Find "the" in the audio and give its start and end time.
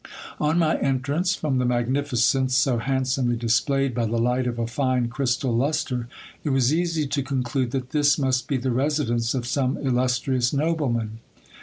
1.59-1.65, 4.07-4.17, 8.57-8.71